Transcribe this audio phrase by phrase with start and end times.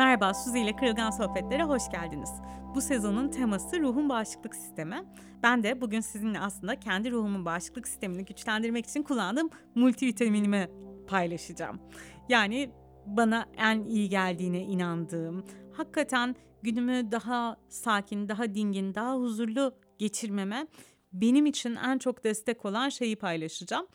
[0.00, 2.30] Merhaba, Suzi ile Kırılgan Sohbetlere hoş geldiniz.
[2.74, 5.04] Bu sezonun teması ruhun bağışıklık sistemi.
[5.42, 10.68] Ben de bugün sizinle aslında kendi ruhumun bağışıklık sistemini güçlendirmek için kullandığım multivitaminimi
[11.06, 11.80] paylaşacağım.
[12.28, 12.70] Yani
[13.06, 20.66] bana en iyi geldiğine inandığım, hakikaten günümü daha sakin, daha dingin, daha huzurlu geçirmeme
[21.12, 23.86] benim için en çok destek olan şeyi paylaşacağım.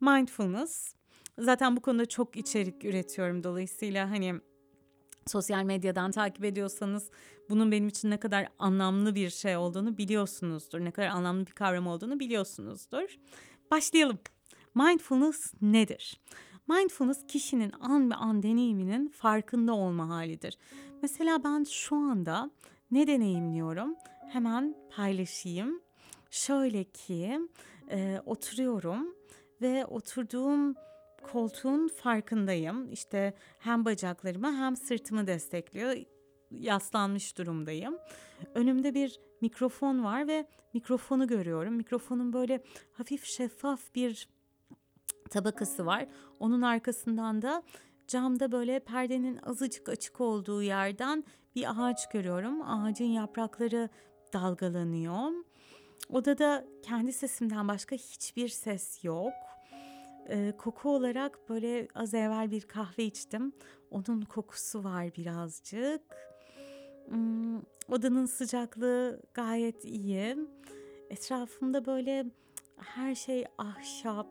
[0.00, 0.94] Mindfulness.
[1.38, 4.34] Zaten bu konuda çok içerik üretiyorum dolayısıyla hani
[5.26, 7.10] sosyal medyadan takip ediyorsanız
[7.50, 10.80] bunun benim için ne kadar anlamlı bir şey olduğunu biliyorsunuzdur.
[10.80, 13.18] Ne kadar anlamlı bir kavram olduğunu biliyorsunuzdur.
[13.70, 14.18] Başlayalım.
[14.74, 16.20] Mindfulness nedir?
[16.68, 20.58] Mindfulness kişinin an ve an deneyiminin farkında olma halidir.
[21.02, 22.50] Mesela ben şu anda
[22.90, 23.96] ne deneyimliyorum?
[24.28, 25.80] Hemen paylaşayım.
[26.30, 27.40] Şöyle ki
[27.90, 29.14] e, oturuyorum
[29.60, 30.74] ve oturduğum
[31.22, 32.92] koltuğun farkındayım.
[32.92, 35.96] İşte hem bacaklarımı hem sırtımı destekliyor.
[36.50, 37.98] Yaslanmış durumdayım.
[38.54, 41.74] Önümde bir mikrofon var ve mikrofonu görüyorum.
[41.74, 44.28] Mikrofonun böyle hafif şeffaf bir
[45.30, 46.06] tabakası var.
[46.40, 47.62] Onun arkasından da
[48.08, 52.62] camda böyle perdenin azıcık açık olduğu yerden bir ağaç görüyorum.
[52.62, 53.88] Ağacın yaprakları
[54.32, 55.32] dalgalanıyor.
[56.10, 59.32] Odada kendi sesimden başka hiçbir ses yok.
[60.28, 63.52] Ee, koku olarak böyle az evvel bir kahve içtim.
[63.90, 66.02] Onun kokusu var birazcık.
[67.08, 70.36] Hmm, odanın sıcaklığı gayet iyi.
[71.10, 72.26] Etrafımda böyle
[72.76, 74.28] her şey ahşap.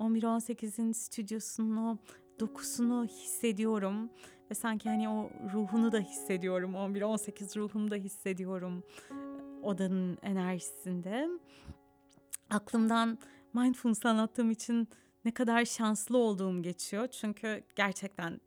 [0.00, 1.96] 11-18'in stüdyosunun o
[2.40, 4.10] dokusunu hissediyorum.
[4.50, 6.74] Ve sanki hani o ruhunu da hissediyorum.
[6.74, 8.84] 11-18 ruhunu da hissediyorum
[9.62, 11.28] odanın enerjisinde.
[12.50, 13.18] Aklımdan
[13.54, 14.88] mindfulness anlattığım için
[15.24, 17.08] ne kadar şanslı olduğum geçiyor.
[17.08, 18.40] Çünkü gerçekten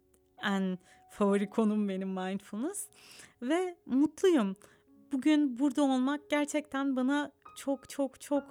[0.43, 0.77] en
[1.11, 2.89] favori konum benim mindfulness
[3.41, 4.55] ve mutluyum.
[5.11, 8.43] Bugün burada olmak gerçekten bana çok çok çok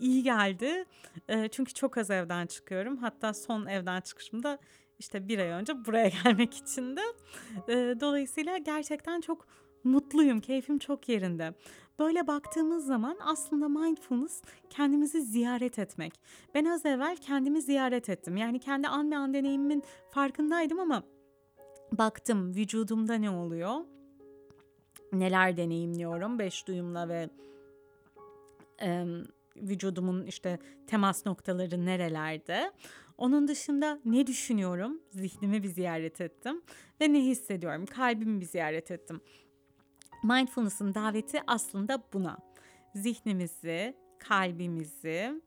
[0.00, 0.84] iyi geldi.
[1.28, 2.96] E, çünkü çok az evden çıkıyorum.
[2.96, 4.58] Hatta son evden çıkışımda
[4.98, 7.00] işte bir ay önce buraya gelmek için de.
[7.68, 9.46] E, dolayısıyla gerçekten çok
[9.84, 10.40] mutluyum.
[10.40, 11.54] Keyfim çok yerinde.
[11.98, 16.20] Böyle baktığımız zaman aslında mindfulness kendimizi ziyaret etmek.
[16.54, 18.36] Ben az evvel kendimi ziyaret ettim.
[18.36, 21.02] Yani kendi an ve an deneyimimin farkındaydım ama
[21.92, 23.74] baktım vücudumda ne oluyor?
[25.12, 27.30] Neler deneyimliyorum beş duyumla ve
[28.82, 29.04] e,
[29.56, 32.72] vücudumun işte temas noktaları nerelerde?
[33.18, 35.00] Onun dışında ne düşünüyorum?
[35.10, 36.62] Zihnimi bir ziyaret ettim
[37.00, 37.86] ve ne hissediyorum?
[37.86, 39.20] Kalbimi bir ziyaret ettim.
[40.24, 42.38] Mindfulness'ın daveti aslında buna.
[42.94, 45.42] Zihnimizi, kalbimizi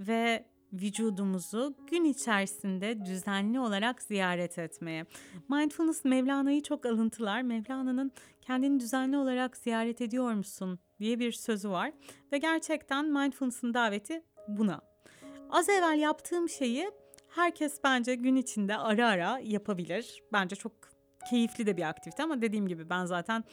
[0.00, 5.06] ve vücudumuzu gün içerisinde düzenli olarak ziyaret etmeye.
[5.48, 7.42] Mindfulness Mevlana'yı çok alıntılar.
[7.42, 11.92] Mevlana'nın kendini düzenli olarak ziyaret ediyor musun diye bir sözü var
[12.32, 14.80] ve gerçekten mindfulness'ın daveti buna.
[15.50, 16.90] Az evvel yaptığım şeyi
[17.28, 20.22] herkes bence gün içinde ara ara yapabilir.
[20.32, 20.72] Bence çok
[21.30, 23.44] keyifli de bir aktivite ama dediğim gibi ben zaten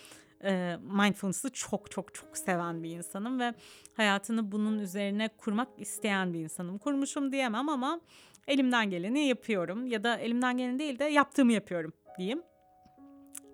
[0.43, 3.53] e, mindfulness'ı çok çok çok seven bir insanım ve
[3.93, 6.77] hayatını bunun üzerine kurmak isteyen bir insanım.
[6.77, 7.99] Kurmuşum diyemem ama
[8.47, 12.41] elimden geleni yapıyorum ya da elimden geleni değil de yaptığımı yapıyorum diyeyim.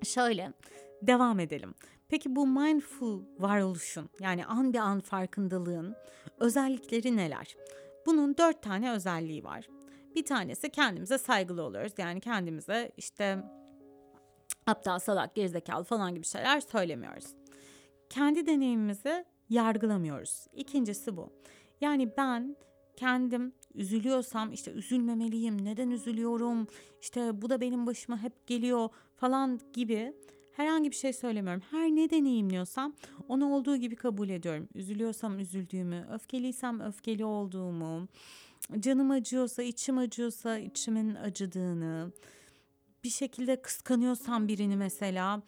[0.04, 0.54] Şöyle
[1.02, 1.74] devam edelim.
[2.10, 5.96] Peki bu mindful varoluşun yani an bir an farkındalığın
[6.40, 7.56] özellikleri neler?
[8.06, 9.68] Bunun dört tane özelliği var.
[10.16, 11.94] Bir tanesi kendimize saygılı oluyoruz.
[11.98, 13.44] Yani kendimize işte
[14.68, 17.26] aptal, salak, gerizekalı falan gibi şeyler söylemiyoruz.
[18.10, 20.48] Kendi deneyimimizi yargılamıyoruz.
[20.54, 21.30] İkincisi bu.
[21.82, 22.56] Yani ben
[22.96, 26.68] kendim üzülüyorsam işte üzülmemeliyim, neden üzülüyorum,
[27.02, 30.14] işte bu da benim başıma hep geliyor falan gibi
[30.52, 31.62] herhangi bir şey söylemiyorum.
[31.72, 32.94] Her ne deneyimliyorsam
[33.28, 34.70] onu olduğu gibi kabul ediyorum.
[34.76, 38.08] Üzülüyorsam üzüldüğümü, öfkeliysem öfkeli olduğumu,
[38.80, 42.12] canım acıyorsa, içim acıyorsa içimin acıdığını,
[43.06, 45.42] bir şekilde kıskanıyorsam birini mesela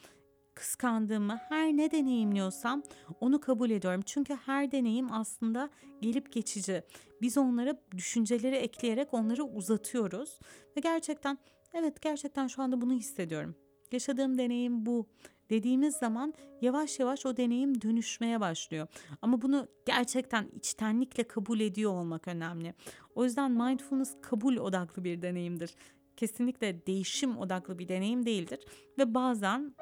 [0.55, 2.83] kıskandığımı her ne deneyimliyorsam
[3.19, 4.01] onu kabul ediyorum.
[4.05, 5.69] Çünkü her deneyim aslında
[6.01, 6.83] gelip geçici.
[7.21, 10.39] Biz onlara düşünceleri ekleyerek onları uzatıyoruz
[10.77, 11.37] ve gerçekten
[11.73, 13.55] evet gerçekten şu anda bunu hissediyorum.
[13.91, 15.07] Yaşadığım deneyim bu
[15.49, 18.87] dediğimiz zaman yavaş yavaş o deneyim dönüşmeye başlıyor.
[19.21, 22.73] Ama bunu gerçekten içtenlikle kabul ediyor olmak önemli.
[23.15, 25.75] O yüzden mindfulness kabul odaklı bir deneyimdir
[26.17, 28.59] kesinlikle değişim odaklı bir deneyim değildir
[28.97, 29.75] ve bazen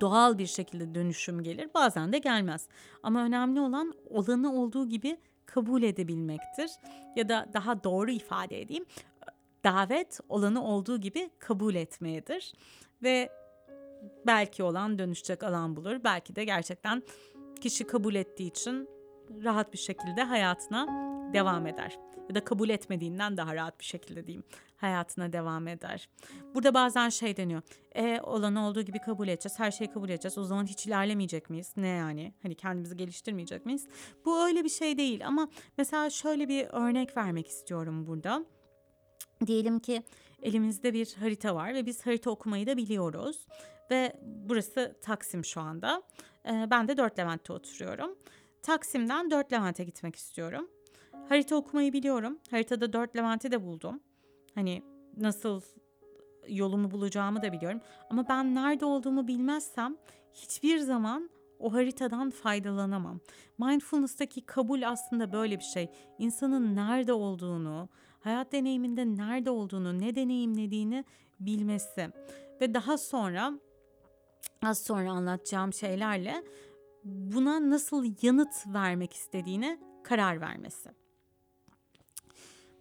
[0.00, 2.68] doğal bir şekilde dönüşüm gelir, bazen de gelmez.
[3.02, 5.16] Ama önemli olan olanı olduğu gibi
[5.46, 6.70] kabul edebilmektir
[7.16, 8.84] ya da daha doğru ifade edeyim.
[9.64, 12.52] Davet olanı olduğu gibi kabul etmeyedir
[13.02, 13.28] ve
[14.26, 16.00] belki olan dönüşecek alan bulur.
[16.04, 17.02] Belki de gerçekten
[17.60, 18.88] kişi kabul ettiği için
[19.44, 20.86] rahat bir şekilde hayatına
[21.32, 21.98] devam eder.
[22.28, 24.44] Ya da kabul etmediğinden daha rahat bir şekilde diyeyim
[24.76, 26.08] hayatına devam eder.
[26.54, 27.62] Burada bazen şey deniyor.
[27.94, 29.58] E olan olduğu gibi kabul edeceğiz.
[29.58, 30.38] Her şeyi kabul edeceğiz.
[30.38, 31.72] O zaman hiç ilerlemeyecek miyiz?
[31.76, 32.32] Ne yani?
[32.42, 33.88] Hani kendimizi geliştirmeyecek miyiz?
[34.24, 35.48] Bu öyle bir şey değil ama
[35.78, 38.44] mesela şöyle bir örnek vermek istiyorum burada.
[39.46, 40.02] Diyelim ki
[40.42, 43.46] elimizde bir harita var ve biz harita okumayı da biliyoruz.
[43.90, 46.02] Ve burası Taksim şu anda.
[46.46, 48.18] Ee, ben de Dört Levent'te oturuyorum.
[48.62, 50.68] Taksim'den Dört Levent'e gitmek istiyorum.
[51.28, 52.38] Harita okumayı biliyorum.
[52.50, 54.00] Haritada Dört Levent'i de buldum.
[54.54, 54.82] Hani
[55.16, 55.60] nasıl
[56.48, 57.80] yolumu bulacağımı da biliyorum.
[58.10, 59.96] Ama ben nerede olduğumu bilmezsem
[60.34, 63.20] hiçbir zaman o haritadan faydalanamam.
[63.58, 65.90] Mindfulness'taki kabul aslında böyle bir şey.
[66.18, 67.88] İnsanın nerede olduğunu,
[68.20, 71.04] hayat deneyiminde nerede olduğunu, ne deneyimlediğini
[71.40, 72.08] bilmesi
[72.60, 73.52] ve daha sonra
[74.62, 76.42] az sonra anlatacağım şeylerle
[77.04, 80.90] buna nasıl yanıt vermek istediğine karar vermesi.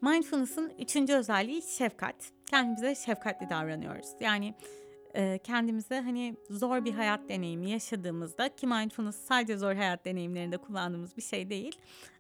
[0.02, 2.16] Mindfulness'ın üçüncü özelliği şefkat.
[2.46, 4.08] Kendimize şefkatli davranıyoruz.
[4.20, 4.56] Yani
[5.16, 11.18] e, kendimize hani zor bir hayat deneyimi yaşadığımızda ki mindfulness sadece zor hayat deneyimlerinde kullandığımız
[11.18, 11.76] bir şey değil.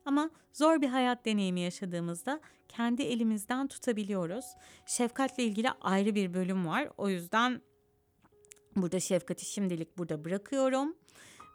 [0.05, 4.45] Ama zor bir hayat deneyimi yaşadığımızda kendi elimizden tutabiliyoruz.
[4.85, 6.89] Şefkatle ilgili ayrı bir bölüm var.
[6.97, 7.61] O yüzden
[8.75, 10.95] burada şefkati şimdilik burada bırakıyorum.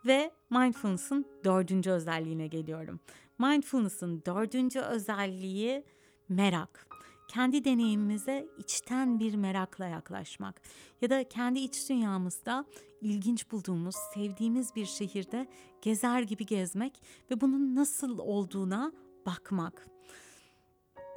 [0.07, 3.01] Ve mindfulness'ın dördüncü özelliğine geliyorum.
[3.39, 5.85] Mindfulness'ın dördüncü özelliği
[6.33, 6.87] merak.
[7.29, 10.61] Kendi deneyimimize içten bir merakla yaklaşmak
[11.01, 12.65] ya da kendi iç dünyamızda
[13.01, 15.47] ilginç bulduğumuz, sevdiğimiz bir şehirde
[15.83, 18.93] gezer gibi gezmek ve bunun nasıl olduğuna
[19.27, 19.87] bakmak.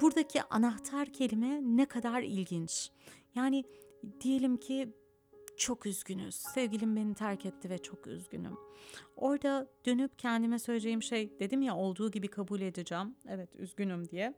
[0.00, 2.90] Buradaki anahtar kelime ne kadar ilginç.
[3.34, 3.64] Yani
[4.20, 4.92] diyelim ki
[5.56, 6.34] çok üzgünüz.
[6.34, 8.56] Sevgilim beni terk etti ve çok üzgünüm.
[9.16, 13.16] Orada dönüp kendime söyleyeceğim şey dedim ya olduğu gibi kabul edeceğim.
[13.28, 14.34] Evet üzgünüm diye.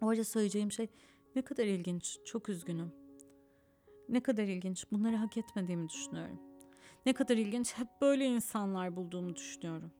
[0.00, 0.88] Orada söyleyeceğim şey
[1.36, 2.92] ne kadar ilginç, çok üzgünüm.
[4.08, 6.40] Ne kadar ilginç, bunları hak etmediğimi düşünüyorum.
[7.06, 9.92] Ne kadar ilginç, hep böyle insanlar bulduğumu düşünüyorum.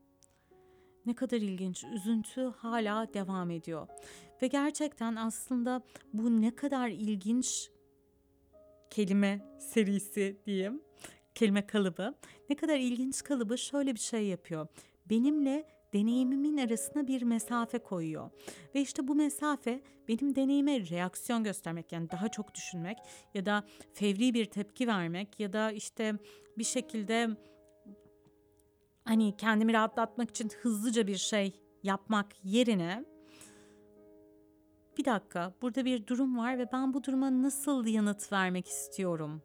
[1.06, 3.86] Ne kadar ilginç, üzüntü hala devam ediyor.
[4.42, 7.70] Ve gerçekten aslında bu ne kadar ilginç
[8.90, 10.82] kelime serisi diyeyim,
[11.34, 12.14] kelime kalıbı.
[12.50, 14.66] Ne kadar ilginç kalıbı şöyle bir şey yapıyor.
[15.10, 18.30] Benimle deneyimimin arasına bir mesafe koyuyor.
[18.74, 22.98] Ve işte bu mesafe benim deneyime reaksiyon göstermek yani daha çok düşünmek
[23.34, 23.64] ya da
[23.94, 26.14] fevri bir tepki vermek ya da işte
[26.58, 27.28] bir şekilde
[29.04, 33.04] hani kendimi rahatlatmak için hızlıca bir şey yapmak yerine
[34.98, 39.42] bir dakika burada bir durum var ve ben bu duruma nasıl yanıt vermek istiyorum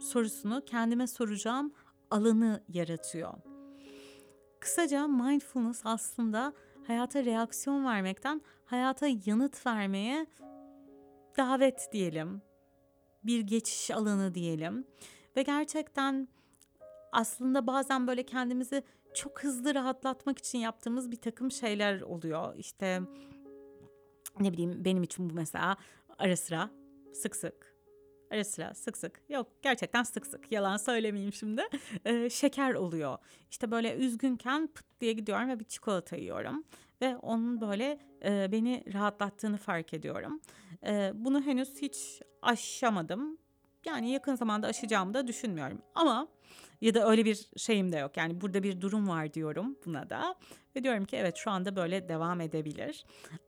[0.00, 1.72] sorusunu kendime soracağım
[2.10, 3.49] alanı yaratıyor.
[4.60, 6.52] Kısaca mindfulness aslında
[6.86, 10.26] hayata reaksiyon vermekten hayata yanıt vermeye
[11.36, 12.42] davet diyelim.
[13.24, 14.86] Bir geçiş alanı diyelim.
[15.36, 16.28] Ve gerçekten
[17.12, 18.82] aslında bazen böyle kendimizi
[19.14, 22.56] çok hızlı rahatlatmak için yaptığımız bir takım şeyler oluyor.
[22.56, 23.00] İşte
[24.40, 25.76] ne bileyim benim için bu mesela
[26.18, 26.70] ara sıra
[27.12, 27.69] sık sık
[28.30, 31.62] ara sıra sık sık yok gerçekten sık sık yalan söylemeyeyim şimdi
[32.04, 33.18] ee, şeker oluyor.
[33.50, 36.64] İşte böyle üzgünken pıt diye gidiyorum ve bir çikolata yiyorum
[37.00, 40.40] ve onun böyle e, beni rahatlattığını fark ediyorum.
[40.86, 43.38] E, bunu henüz hiç aşamadım.
[43.84, 45.82] Yani yakın zamanda aşacağımı da düşünmüyorum.
[45.94, 46.28] Ama
[46.80, 48.16] ya da öyle bir şeyim de yok.
[48.16, 50.34] Yani burada bir durum var diyorum buna da.
[50.76, 53.04] Ve diyorum ki evet şu anda böyle devam edebilir.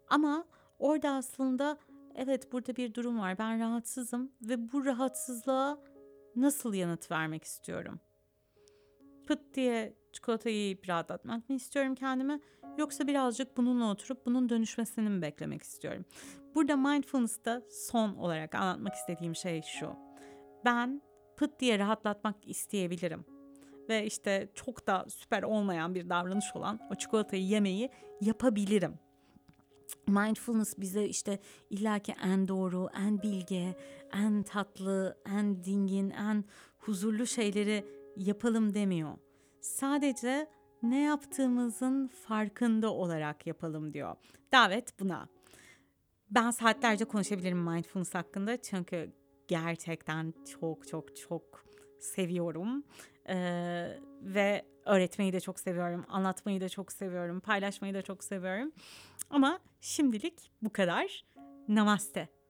[0.09, 0.45] Ama
[0.79, 1.79] orada aslında
[2.17, 5.79] evet burada bir durum var ben rahatsızım ve bu rahatsızlığa
[6.37, 8.01] nasıl yanıt vermek istiyorum?
[9.27, 12.41] Pıt diye çikolatayı yiyip rahatlatmak mı istiyorum kendime
[12.79, 16.05] yoksa birazcık bununla oturup bunun dönüşmesini mi beklemek istiyorum?
[16.55, 19.97] Burada mindfulness'ta son olarak anlatmak istediğim şey şu.
[20.65, 21.03] Ben
[21.37, 23.25] pıt diye rahatlatmak isteyebilirim.
[23.89, 27.91] Ve işte çok da süper olmayan bir davranış olan o çikolatayı yemeyi
[28.21, 28.99] yapabilirim
[30.09, 31.39] mindfulness bize işte
[31.71, 33.77] illaki en doğru, en bilge,
[34.13, 36.45] en tatlı, en dingin, en
[36.79, 37.85] huzurlu şeyleri
[38.17, 39.13] yapalım demiyor.
[39.61, 40.49] Sadece
[40.83, 44.17] ne yaptığımızın farkında olarak yapalım diyor.
[44.53, 45.29] Davet buna.
[46.31, 49.13] Ben saatlerce konuşabilirim mindfulness hakkında çünkü
[49.49, 51.65] gerçekten çok çok çok
[52.01, 52.85] seviyorum.
[53.29, 58.73] Ee, ve öğretmeyi de çok seviyorum, anlatmayı da çok seviyorum, paylaşmayı da çok seviyorum.
[59.31, 61.25] Ama şimdilik bu kadar.
[61.69, 62.42] Namaste.